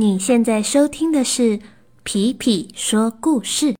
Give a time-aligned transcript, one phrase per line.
[0.00, 1.58] 你现在收听的是
[2.04, 3.74] 《皮皮说故事》。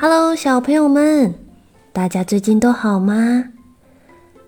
[0.00, 1.34] Hello，小朋友们，
[1.92, 3.50] 大家最近都好吗？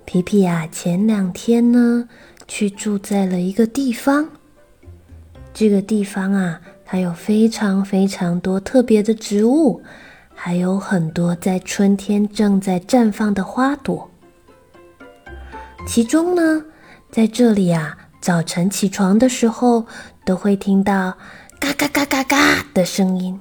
[0.07, 2.08] 皮皮呀，前两天呢，
[2.49, 4.31] 去住在了一个地方。
[5.53, 9.82] 这个地方啊，它有非常非常多特别的植物。
[10.43, 14.11] 还有很多在春天正在绽放的花朵。
[15.86, 16.64] 其中呢，
[17.11, 19.84] 在这里啊，早晨起床的时候
[20.25, 21.14] 都会听到
[21.61, 23.39] 嘎嘎嘎嘎嘎的声音。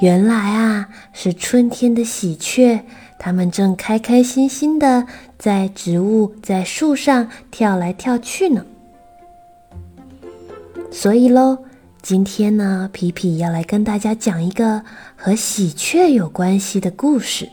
[0.00, 2.80] 原来啊，是春天的喜鹊，
[3.20, 5.06] 它们正开开心心的
[5.38, 8.66] 在植物、在树上跳来跳去呢。
[10.90, 11.58] 所以喽。
[12.04, 14.82] 今天呢，皮皮要来跟大家讲一个
[15.16, 17.48] 和喜鹊有关系的故事。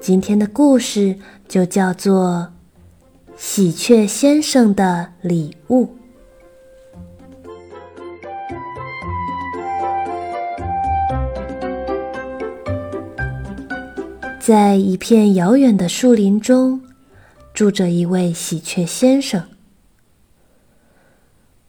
[0.00, 1.16] 今天的故事
[1.46, 2.48] 就叫做
[3.36, 5.84] 《喜鹊先生的礼物》。
[14.40, 16.80] 在一片遥远的树林中，
[17.52, 19.46] 住着一位喜鹊先生。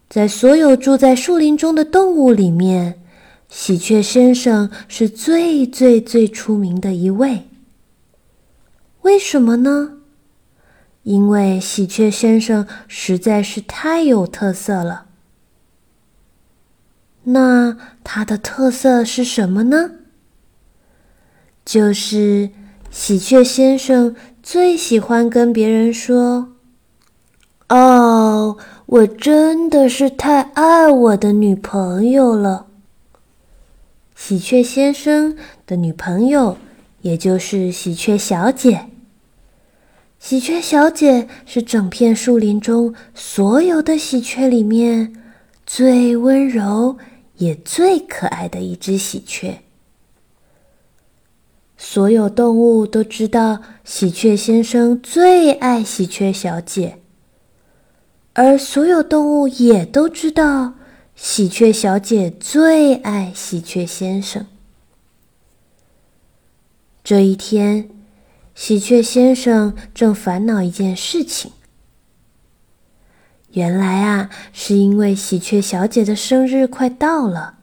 [0.09, 3.01] 在所有住在树林中的动物里面，
[3.49, 7.49] 喜鹊先生是最最最出名的一位。
[9.01, 9.97] 为什么呢？
[11.03, 15.07] 因为喜鹊先生实在是太有特色了。
[17.23, 19.91] 那它的特色是什么呢？
[21.65, 22.49] 就是
[22.89, 26.53] 喜鹊先生最喜欢跟别人说
[27.67, 28.57] ：“哦。”
[28.87, 32.67] 我真的是太爱我的女朋友了。
[34.15, 35.35] 喜鹊先生
[35.65, 36.57] 的女朋友，
[37.01, 38.85] 也就是喜鹊小姐。
[40.19, 45.13] 喜鹊小姐是整片树林中所有的喜鹊里面
[45.65, 46.97] 最温柔
[47.35, 49.63] 也最可爱的一只喜鹊。
[51.77, 56.99] 所有动物都知道，喜鹊先生最爱喜鹊小姐。
[58.37, 60.75] 而所有动物也都知道，
[61.15, 64.45] 喜鹊小姐最爱喜鹊先生。
[67.03, 67.89] 这一天，
[68.53, 71.51] 喜鹊先生正烦恼一件事情。
[73.53, 77.57] 原来啊，是因为喜鹊小姐的生日快到了，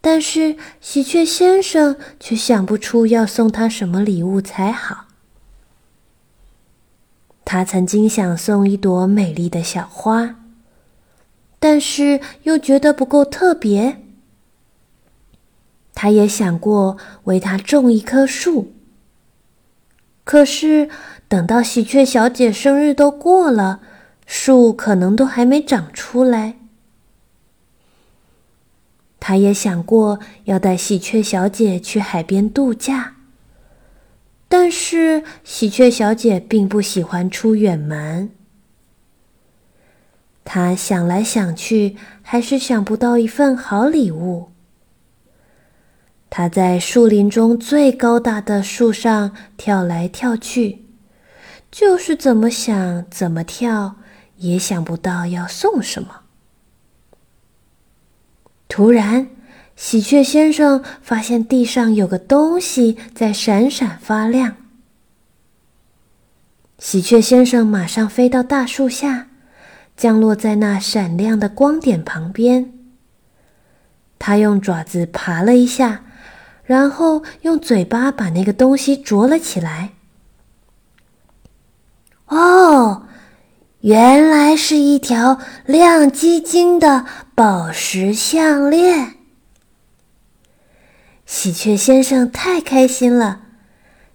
[0.00, 5.07] 但是喜鹊先生却想不出要送她什么礼物才好。
[7.50, 10.34] 他曾经想送一朵美丽的小花，
[11.58, 14.02] 但是又觉得不够特别。
[15.94, 18.74] 他也想过为她种一棵树，
[20.24, 20.90] 可是
[21.26, 23.80] 等到喜鹊小姐生日都过了，
[24.26, 26.56] 树可能都还没长出来。
[29.18, 33.14] 他也想过要带喜鹊小姐去海边度假。
[34.48, 38.30] 但是喜鹊小姐并不喜欢出远门。
[40.42, 44.52] 她想来想去，还是想不到一份好礼物。
[46.30, 50.86] 她在树林中最高大的树上跳来跳去，
[51.70, 53.96] 就是怎么想怎么跳，
[54.36, 56.22] 也想不到要送什么。
[58.66, 59.28] 突然。
[59.78, 64.56] 喜鹊先生发现地上有个东西在闪闪发亮。
[66.80, 69.28] 喜鹊先生马上飞到大树下，
[69.96, 72.72] 降落在那闪亮的光点旁边。
[74.18, 76.04] 他用爪子爬了一下，
[76.64, 79.92] 然后用嘴巴把那个东西啄了起来。
[82.26, 83.06] 哦，
[83.82, 87.06] 原来是一条亮晶晶的
[87.36, 89.17] 宝石项链。
[91.28, 93.42] 喜鹊先生太开心了，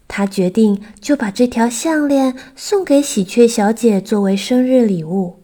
[0.07, 5.35] 他决定就把这条项链送给喜鹊小姐作为生日礼物。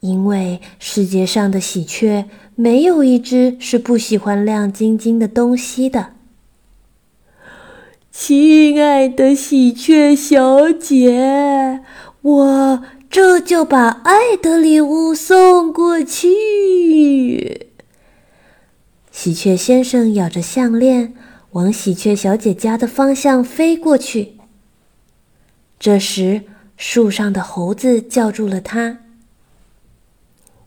[0.00, 2.24] 因为世界上的喜鹊
[2.54, 6.14] 没有一只是不喜欢亮晶晶的东西的。
[8.10, 11.80] 亲爱的喜鹊小姐，
[12.22, 17.67] 我这就把爱的礼物送过去。
[19.20, 21.12] 喜鹊先生咬着项链，
[21.50, 24.34] 往喜鹊小姐家的方向飞过去。
[25.76, 26.42] 这时，
[26.76, 29.00] 树上的猴子叫住了他：“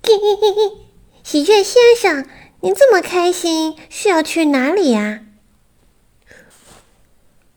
[0.03, 0.77] 嘿嘿嘿嘿，
[1.24, 2.25] 喜鹊先生，
[2.59, 5.21] 您这么开心，是要去哪里呀？”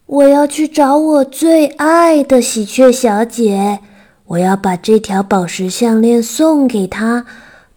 [0.07, 3.81] 我要去找我最爱的喜鹊小姐，
[4.27, 7.27] 我要把这条宝石项链送给她，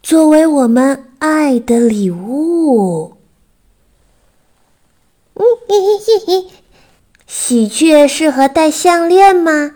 [0.04, 3.18] 作为我们爱的礼物。
[5.34, 6.48] 嗯嘿嘿嘿，
[7.28, 9.72] 喜鹊适合戴项链吗？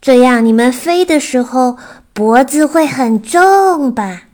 [0.00, 1.78] 这样你们飞的时候
[2.12, 4.24] 脖子会很重吧？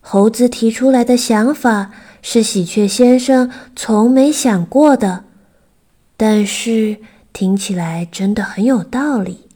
[0.00, 5.24] 猴子提出来的想法是喜鹊先生从没想过的，
[6.16, 6.98] 但是
[7.32, 9.48] 听起来真的很有道理。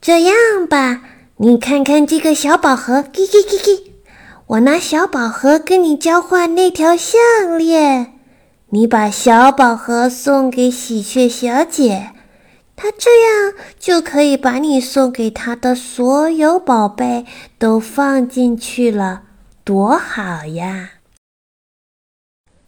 [0.00, 0.34] 这样
[0.68, 1.02] 吧，
[1.40, 3.82] 你看看这个小宝盒，叽叽叽叽，
[4.48, 7.20] 我拿小宝盒跟你交换那条项
[7.56, 8.18] 链，
[8.70, 12.10] 你把小宝盒送给喜鹊小姐，
[12.74, 17.24] 她这样就可以把你送给她的所有宝贝
[17.56, 19.22] 都放进去了，
[19.62, 20.94] 多好呀！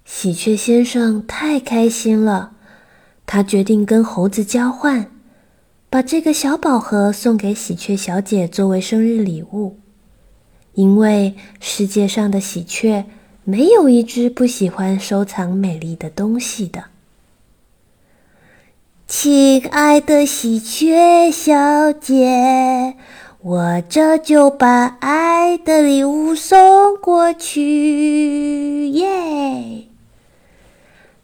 [0.05, 2.53] 喜鹊先生太开心了，
[3.27, 5.11] 他决定跟猴子交换，
[5.91, 9.77] 把这个小宝盒送给喜鹊小姐作为生日礼物。
[10.75, 13.07] 因为世界上的喜鹊
[13.43, 16.85] 没有一只不喜欢收藏美丽的东西的。
[19.09, 22.95] 亲爱的喜鹊小姐，
[23.41, 29.89] 我这就把爱的礼物送过去，耶！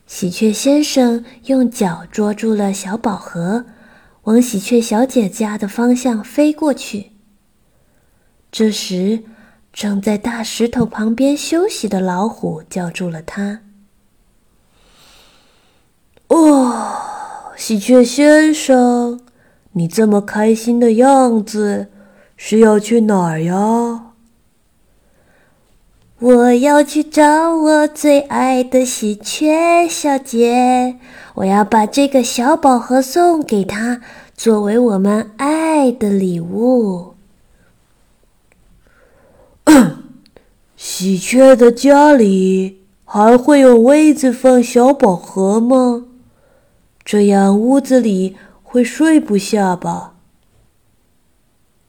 [0.08, 3.66] 喜鹊先生用脚捉住了小宝盒，
[4.26, 7.12] 往喜鹊小姐家的方向飞过去。
[8.50, 9.23] 这时，
[9.73, 13.61] 正在大石头旁边休息的老虎叫住了他
[16.28, 19.20] ：“哦，喜鹊先生，
[19.73, 21.88] 你这么开心的样子，
[22.37, 24.06] 是要去哪儿呀
[26.18, 30.96] ？”“我要去找我最爱的喜鹊小姐，
[31.34, 34.00] 我要把这个小宝盒送给她，
[34.34, 37.16] 作为我们爱的礼物。
[40.74, 46.06] ”喜鹊的家里还会有位子放小宝盒吗？
[47.04, 50.14] 这样屋子里会睡不下吧？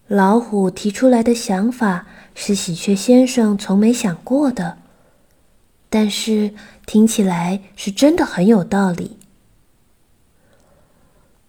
[0.08, 4.78] 老虎提出来的想法是喜鹊先生从没想过的，
[5.90, 6.54] 但是
[6.86, 9.18] 听起来是真的很有道理。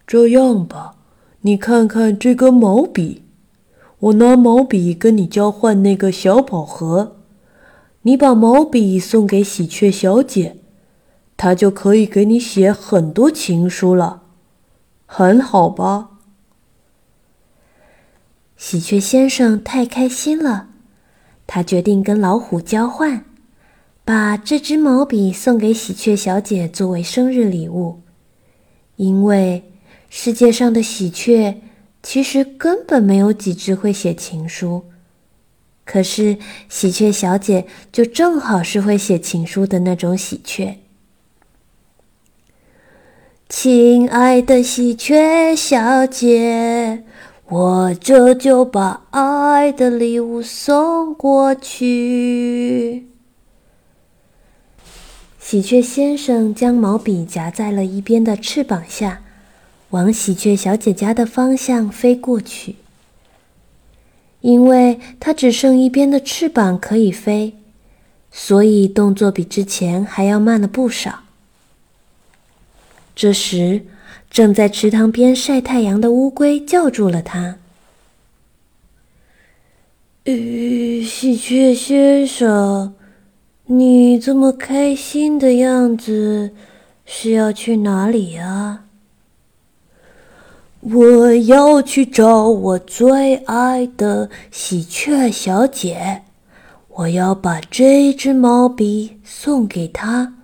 [0.04, 0.96] 这样吧，
[1.42, 3.22] 你看看这根毛笔。
[4.00, 7.16] 我拿毛笔跟你交换那个小宝盒，
[8.02, 10.56] 你把毛笔送给喜鹊小姐，
[11.36, 14.22] 她就可以给你写很多情书了，
[15.06, 16.17] 很好吧？
[18.58, 20.68] 喜鹊先生太开心了，
[21.46, 23.24] 他决定跟老虎交换，
[24.04, 28.00] 把这支毛笔送给喜鹊小姐作为生日礼物，
[28.96, 29.70] 因为
[30.10, 31.62] 世界上的喜鹊。
[32.00, 34.84] 其实根本没有几只会写情书，
[35.84, 36.38] 可是
[36.68, 40.78] 喜鹊小姐就正好是会写情书的那种喜鹊。
[43.48, 47.02] 亲爱的喜鹊小姐，
[47.50, 53.06] 我这就把爱的礼物送过去。
[55.40, 59.22] 喜鹊先生将毛笔夹在了一边的翅膀下。
[59.90, 62.76] 往喜鹊小姐家的方向飞过去，
[64.42, 67.54] 因为它只剩一边的翅膀可以飞，
[68.30, 71.20] 所以动作比之前还要慢了不少。
[73.16, 73.86] 这时，
[74.30, 77.56] 正在池塘边晒太阳的乌龟叫住了它
[80.24, 80.32] ：“呃，
[81.02, 82.94] 喜鹊先生，
[83.66, 86.52] 你这么开心的样子，
[87.04, 88.84] 是要去哪里呀？”
[90.80, 96.22] 我要去找我最爱的喜鹊小姐，
[96.88, 100.34] 我要把这支毛笔送给她，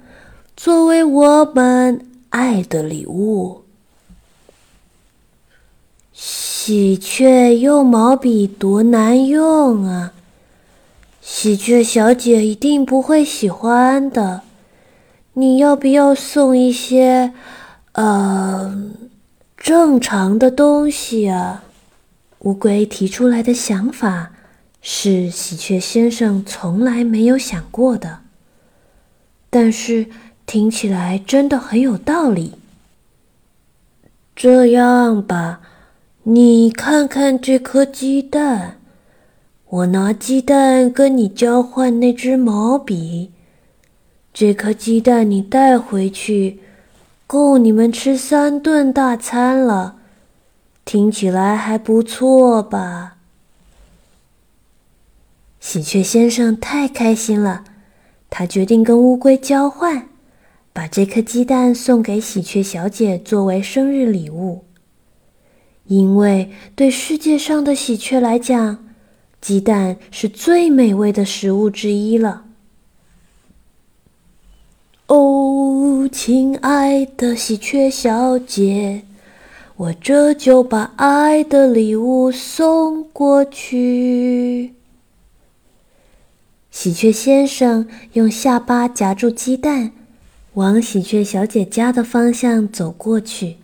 [0.57, 3.64] 作为我们爱的礼物。
[6.67, 10.15] 喜鹊用毛笔多难用啊！
[11.21, 14.41] 喜鹊小姐一定不会喜欢的。
[15.35, 17.35] 你要不要送一些？
[17.93, 18.91] 呃。
[19.59, 21.65] 正常的东西啊，
[22.39, 24.31] 乌龟提出来的想法
[24.81, 28.21] 是喜鹊先生从来没有想过的，
[29.51, 30.07] 但是
[30.47, 32.55] 听起来真的很有道理。
[34.35, 35.61] 这样吧，
[36.27, 38.81] 你看看这颗鸡蛋，
[39.69, 43.31] 我拿鸡蛋跟你交换那支毛笔，
[44.33, 46.61] 这颗鸡蛋你带回去，
[47.27, 49.97] 够你们吃三顿大餐了。
[50.87, 53.19] 听起来还不错吧？”
[55.61, 57.65] 喜鹊先生太开心了，
[58.31, 60.09] 他决定跟乌龟交换，
[60.73, 64.65] 把这颗鸡蛋送给喜鹊小姐作为生日礼物。
[65.87, 68.85] 因为对世界上的喜鹊来讲，
[69.41, 72.45] 鸡蛋是最美味的食物之一了。
[75.09, 79.03] 哦，亲爱的喜鹊小姐，
[79.77, 84.73] 我这就把爱的礼物送过去。
[86.71, 89.93] 喜鹊先生用下巴夹住鸡蛋，
[90.55, 93.59] 往喜鹊小姐家的方向走过去。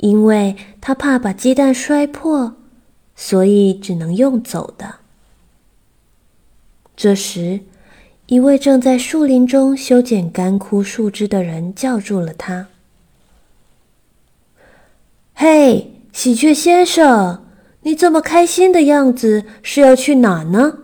[0.00, 2.54] 因为他怕把鸡蛋摔破，
[3.14, 4.94] 所以只能用走的。
[6.96, 7.60] 这时，
[8.26, 12.68] 一位正在树林中修剪干枯树枝的人叫住了他
[15.34, 17.44] ：“嘿，喜鹊先生，
[17.82, 20.78] 你这么开心的样子，是要去哪呢？”“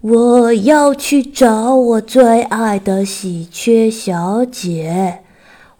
[0.00, 5.24] 我要去找我最爱的喜鹊小姐。”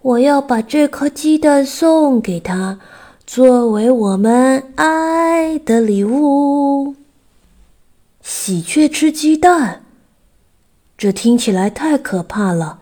[0.03, 2.81] 我要把这颗鸡蛋送给他，
[3.25, 6.97] 作为我们爱的礼物。
[8.21, 9.85] 喜鹊吃鸡蛋，
[10.99, 12.81] 这听起来太可怕了。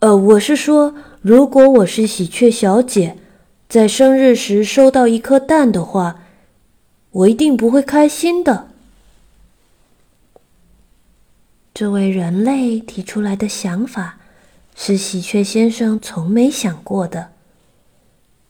[0.00, 3.16] 呃，我是说，如果我是喜鹊小姐，
[3.66, 6.20] 在生日时收到一颗蛋的话，
[7.12, 8.68] 我一定不会开心的。
[11.72, 14.18] 这位人类提出来的想法。
[14.74, 17.32] 是喜鹊先生从没想过的，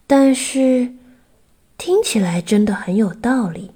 [0.06, 0.94] 但是
[1.76, 3.72] 听起来真的很有道理。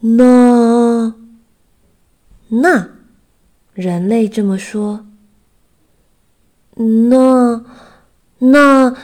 [0.00, 1.14] 那
[2.48, 2.88] 那
[3.74, 5.06] 人类这么说，
[6.74, 7.64] 那
[8.38, 8.96] 那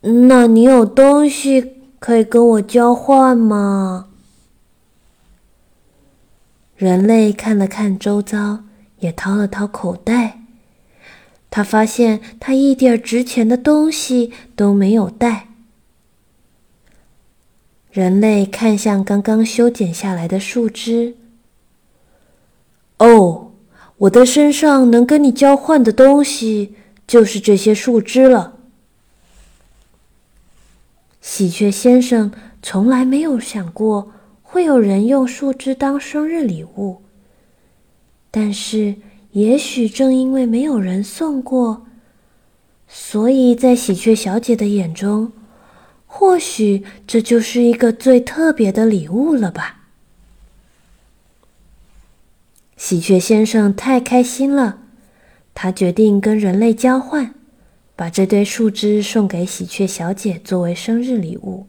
[0.00, 4.08] 那你有东西可以跟我交换吗？
[6.76, 8.64] 人类看了看周遭，
[8.98, 10.41] 也掏了掏口袋。
[11.54, 15.48] 他发现他一点值钱的东西都没有带。
[17.90, 21.14] 人类看向刚刚修剪下来的树枝。
[22.96, 23.52] 哦，
[23.98, 26.74] 我的身上能跟你交换的东西
[27.06, 28.56] 就是这些树枝了。
[31.20, 32.32] 喜鹊先生
[32.62, 34.10] 从来没有想过
[34.42, 37.02] 会有人用树枝当生日礼物，
[38.30, 38.94] 但是。
[39.32, 41.86] 也许正因为没有人送过，
[42.86, 45.32] 所以在喜鹊小姐的眼中，
[46.06, 49.80] 或许这就是一个最特别的礼物了吧。
[52.76, 54.80] 喜鹊先生太开心了，
[55.54, 57.34] 他决定跟人类交换，
[57.96, 61.66] 把这堆树枝送给喜鹊小姐作为生日礼物。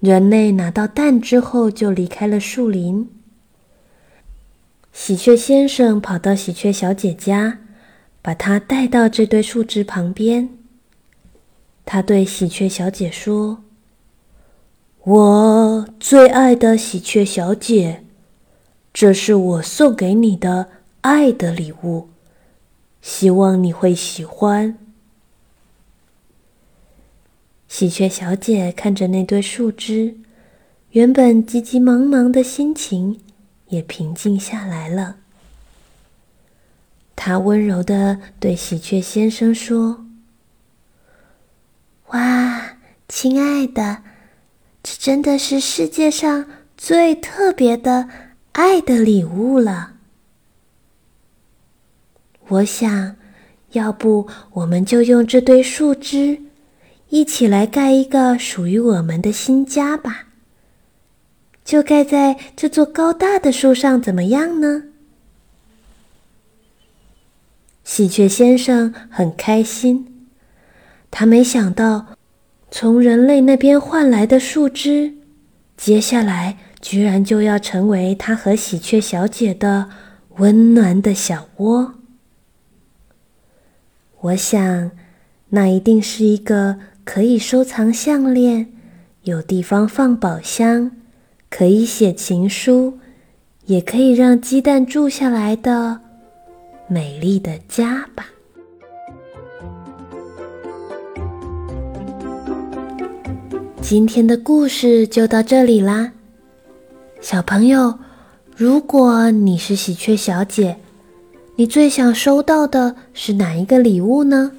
[0.00, 3.10] 人类拿到蛋之后，就离开了树林。
[4.92, 7.60] 喜鹊先生跑到喜鹊小姐家，
[8.20, 10.50] 把她带到这堆树枝旁边。
[11.84, 13.64] 他对喜鹊小姐说
[15.02, 18.04] ：“我最爱的喜鹊小姐，
[18.92, 20.68] 这是我送给你的
[21.00, 22.10] 爱的礼物，
[23.00, 24.78] 希望你会喜欢。”
[27.66, 30.18] 喜鹊小姐看着那堆树枝，
[30.90, 33.18] 原本急急忙忙的心情。
[33.72, 35.16] 也平静下来了。
[37.16, 40.04] 他温柔的对喜鹊先生说
[42.12, 42.76] ：“哇，
[43.08, 44.02] 亲爱的，
[44.82, 48.10] 这真的是世界上最特别的
[48.52, 49.94] 爱的礼物了。
[52.48, 53.16] 我想
[53.70, 56.42] 要不我们就用这堆树枝，
[57.08, 60.26] 一起来盖一个属于我们的新家吧。”
[61.64, 64.84] 就盖在这座高大的树上，怎么样呢？
[67.84, 70.28] 喜鹊先生很开心，
[71.10, 72.16] 他没想到
[72.70, 75.14] 从人类那边换来的树枝，
[75.76, 79.90] 接下来居然就要成为他和喜鹊小姐的
[80.36, 81.94] 温暖的小窝。
[84.20, 84.90] 我想，
[85.50, 88.72] 那一定是一个可以收藏项链、
[89.24, 90.92] 有地方放宝箱。
[91.54, 92.98] 可以写情书，
[93.66, 96.00] 也可以让鸡蛋住下来的
[96.88, 98.26] 美丽的家吧。
[103.82, 106.12] 今天的故事就到这里啦，
[107.20, 107.98] 小朋友，
[108.56, 110.78] 如果你是喜鹊小姐，
[111.56, 114.52] 你最想收到的是哪一个礼物呢？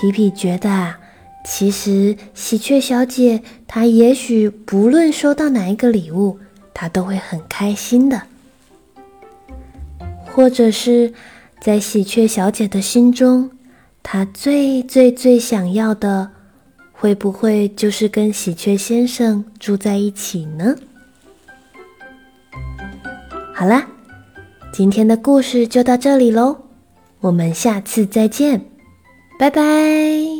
[0.00, 0.98] 皮皮觉得啊，
[1.44, 6.38] 其实喜鹊小姐她也许不论收到哪一个礼物，
[6.74, 8.22] 她都会很开心的。
[10.26, 11.12] 或者是
[11.60, 13.50] 在喜鹊小姐的心中，
[14.02, 16.30] 她最最最想要的，
[16.92, 20.76] 会不会就是跟喜鹊先生住在一起呢？
[23.52, 23.88] 好啦，
[24.72, 26.56] 今天的故事就到这里喽，
[27.20, 28.64] 我们下次再见。
[29.38, 30.39] 拜拜。